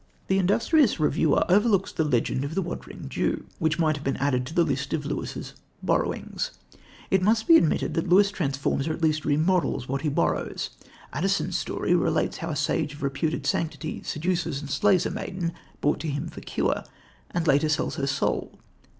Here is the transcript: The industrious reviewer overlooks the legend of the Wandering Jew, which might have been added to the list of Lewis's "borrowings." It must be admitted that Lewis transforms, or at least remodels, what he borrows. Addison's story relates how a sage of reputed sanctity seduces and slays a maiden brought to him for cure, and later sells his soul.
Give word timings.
The 0.29 0.39
industrious 0.39 0.99
reviewer 0.99 1.43
overlooks 1.47 1.91
the 1.91 2.03
legend 2.03 2.43
of 2.43 2.55
the 2.55 2.63
Wandering 2.63 3.07
Jew, 3.07 3.45
which 3.59 3.77
might 3.77 3.95
have 3.97 4.03
been 4.03 4.17
added 4.17 4.47
to 4.47 4.53
the 4.55 4.63
list 4.63 4.93
of 4.93 5.05
Lewis's 5.05 5.53
"borrowings." 5.83 6.53
It 7.11 7.21
must 7.21 7.45
be 7.47 7.55
admitted 7.55 7.93
that 7.93 8.09
Lewis 8.09 8.31
transforms, 8.31 8.87
or 8.87 8.93
at 8.93 9.01
least 9.03 9.25
remodels, 9.25 9.87
what 9.87 10.01
he 10.01 10.09
borrows. 10.09 10.71
Addison's 11.13 11.55
story 11.59 11.93
relates 11.93 12.37
how 12.37 12.49
a 12.49 12.55
sage 12.55 12.95
of 12.95 13.03
reputed 13.03 13.45
sanctity 13.45 14.01
seduces 14.01 14.59
and 14.59 14.71
slays 14.71 15.05
a 15.05 15.11
maiden 15.11 15.53
brought 15.81 15.99
to 15.99 16.07
him 16.07 16.29
for 16.29 16.41
cure, 16.41 16.83
and 17.29 17.45
later 17.45 17.69
sells 17.69 17.97
his 17.97 18.09
soul. 18.09 18.57